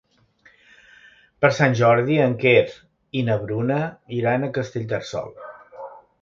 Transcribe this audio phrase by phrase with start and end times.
[1.43, 2.63] Per Sant Jordi en Quer
[3.21, 3.79] i na Bruna
[4.21, 5.31] iran a Castellterçol.